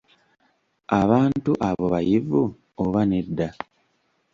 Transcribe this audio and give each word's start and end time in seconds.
Abantu 1.01 1.51
abo 1.69 1.85
bayivu 1.93 2.41
oba 2.83 3.01
nedda? 3.09 3.47